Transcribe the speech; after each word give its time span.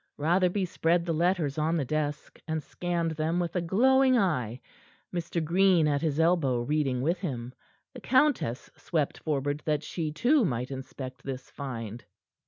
Rotherby 0.17 0.65
spread 0.65 1.05
the 1.05 1.13
letters 1.13 1.59
on 1.59 1.77
the 1.77 1.85
desk, 1.85 2.39
and 2.47 2.63
scanned 2.63 3.11
them 3.11 3.39
with 3.39 3.55
a 3.55 3.61
glowing 3.61 4.17
eye, 4.17 4.59
Mr. 5.13 5.45
Green 5.45 5.87
at 5.87 6.01
his 6.01 6.19
elbow 6.19 6.61
reading 6.63 7.01
with 7.03 7.19
him. 7.19 7.53
The 7.93 8.01
countess 8.01 8.71
swept 8.75 9.19
forward 9.19 9.61
that 9.65 9.83
she, 9.83 10.11
too, 10.11 10.43
might 10.43 10.71
inspect 10.71 11.21
this 11.21 11.51
find. 11.51 12.03